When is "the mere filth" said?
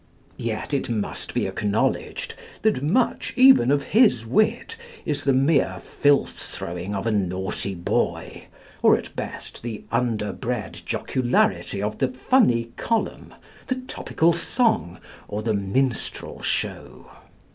5.25-6.31